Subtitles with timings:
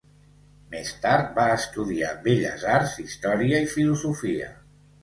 [0.75, 4.55] Més tard, va estudiar belles arts, història i filosofia.